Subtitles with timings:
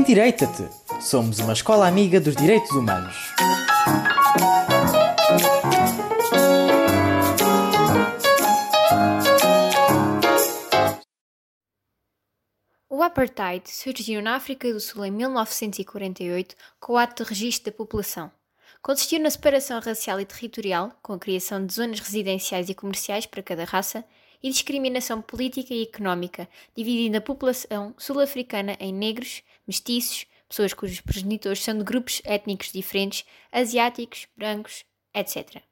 [0.00, 0.66] Endireita-te!
[0.98, 3.14] Somos uma escola amiga dos direitos humanos.
[12.88, 17.76] O apartheid surgiu na África do Sul em 1948 com o Ato de Registro da
[17.76, 18.32] População.
[18.80, 23.42] Consistiu na separação racial e territorial, com a criação de zonas residenciais e comerciais para
[23.42, 24.02] cada raça,
[24.42, 31.62] e discriminação política e económica, dividindo a população sul-africana em negros, mestiços, pessoas cujos progenitores
[31.62, 34.84] são de grupos étnicos diferentes, asiáticos, brancos,
[35.14, 35.62] etc.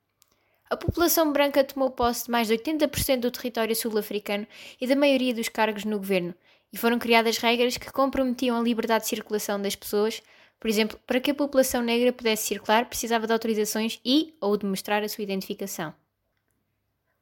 [0.70, 4.46] A população branca tomou posse de mais de 80% do território sul-africano
[4.80, 6.34] e da maioria dos cargos no governo,
[6.72, 10.22] e foram criadas regras que comprometiam a liberdade de circulação das pessoas.
[10.60, 14.66] Por exemplo, para que a população negra pudesse circular, precisava de autorizações e ou de
[14.66, 15.94] mostrar a sua identificação.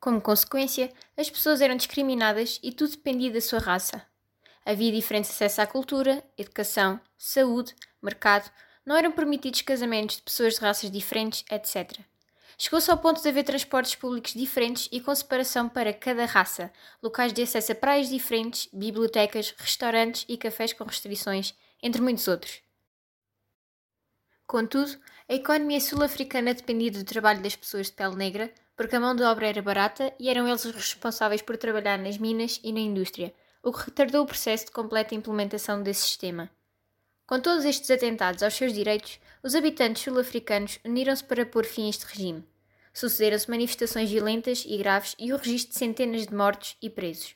[0.01, 4.07] Como consequência, as pessoas eram discriminadas e tudo dependia da sua raça.
[4.65, 8.51] Havia diferente acesso à cultura, educação, saúde, mercado,
[8.85, 12.01] não eram permitidos casamentos de pessoas de raças diferentes, etc.
[12.59, 17.33] Chegou-se ao ponto de haver transportes públicos diferentes e com separação para cada raça, locais
[17.33, 22.63] de acesso a praias diferentes, bibliotecas, restaurantes e cafés com restrições, entre muitos outros.
[24.47, 24.99] Contudo,
[25.29, 29.23] a economia sul-africana dependia do trabalho das pessoas de pele negra, porque a mão de
[29.23, 33.35] obra era barata e eram eles os responsáveis por trabalhar nas minas e na indústria,
[33.63, 36.51] o que retardou o processo de completa implementação desse sistema.
[37.27, 41.91] Com todos estes atentados aos seus direitos, os habitantes sul-africanos uniram-se para pôr fim a
[41.91, 42.45] este regime.
[42.93, 47.35] Sucederam-se manifestações violentas e graves e o registro de centenas de mortos e presos.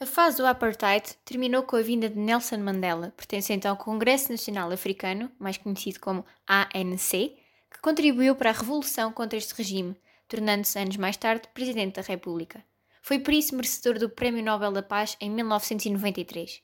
[0.00, 4.72] A fase do apartheid terminou com a vinda de Nelson Mandela, pertencente ao Congresso Nacional
[4.72, 7.36] Africano, mais conhecido como ANC,
[7.82, 9.96] contribuiu para a revolução contra este regime,
[10.28, 12.64] tornando-se anos mais tarde Presidente da República.
[13.02, 16.62] Foi por isso merecedor do Prémio Nobel da Paz em 1993.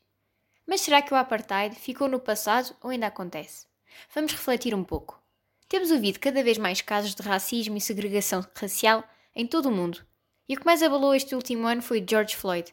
[0.65, 3.67] Mas será que o apartheid ficou no passado ou ainda acontece?
[4.15, 5.21] Vamos refletir um pouco.
[5.69, 9.03] Temos ouvido cada vez mais casos de racismo e segregação racial
[9.34, 10.07] em todo o mundo.
[10.49, 12.73] E o que mais abalou este último ano foi George Floyd.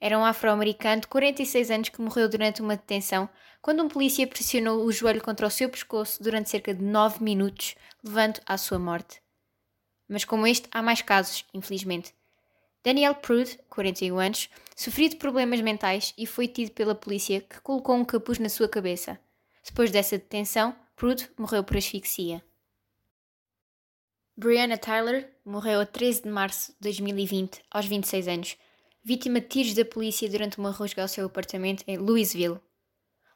[0.00, 3.28] Era um afro-americano de 46 anos que morreu durante uma detenção
[3.62, 7.74] quando um polícia pressionou o joelho contra o seu pescoço durante cerca de 9 minutos,
[8.04, 9.20] levando à sua morte.
[10.08, 12.14] Mas como este, há mais casos, infelizmente.
[12.84, 17.96] Daniel Prude, 41 anos, sofreu de problemas mentais e foi tido pela polícia que colocou
[17.96, 19.18] um capuz na sua cabeça.
[19.64, 22.44] Depois dessa detenção, Prude morreu por asfixia.
[24.36, 28.56] Breonna Tyler morreu a 13 de março de 2020, aos 26 anos,
[29.06, 32.58] vítima de tiros da polícia durante uma rusga ao seu apartamento em Louisville.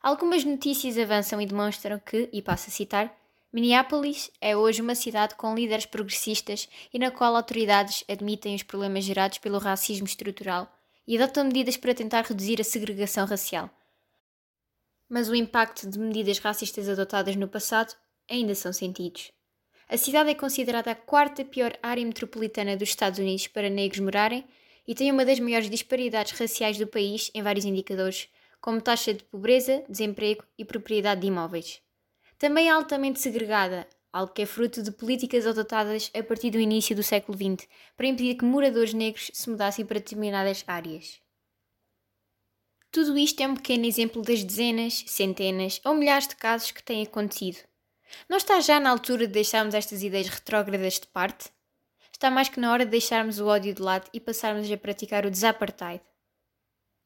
[0.03, 3.16] Algumas notícias avançam e demonstram que, e passo a citar,
[3.53, 9.04] Minneapolis é hoje uma cidade com líderes progressistas e na qual autoridades admitem os problemas
[9.04, 10.69] gerados pelo racismo estrutural
[11.06, 13.70] e adotam medidas para tentar reduzir a segregação racial,
[15.09, 17.94] mas o impacto de medidas racistas adotadas no passado
[18.28, 19.30] ainda são sentidos.
[19.88, 24.44] A cidade é considerada a quarta pior área metropolitana dos Estados Unidos para negros morarem
[24.91, 28.28] e tem uma das maiores disparidades raciais do país em vários indicadores,
[28.61, 31.81] como taxa de pobreza, desemprego e propriedade de imóveis.
[32.37, 36.97] Também é altamente segregada, algo que é fruto de políticas adotadas a partir do início
[36.97, 41.21] do século XX para impedir que moradores negros se mudassem para determinadas áreas.
[42.91, 47.05] Tudo isto é um pequeno exemplo das dezenas, centenas ou milhares de casos que têm
[47.05, 47.59] acontecido.
[48.28, 51.49] Não está já na altura de deixarmos estas ideias retrógradas de parte?
[52.20, 55.25] Está mais que na hora de deixarmos o ódio de lado e passarmos a praticar
[55.25, 56.03] o desapartheid.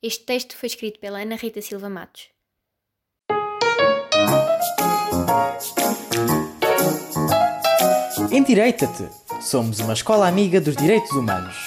[0.02, 2.30] Este texto foi escrito pela Ana Rita Silva Matos.
[8.32, 9.08] Endireita-te!
[9.40, 11.63] Somos uma escola amiga dos direitos humanos.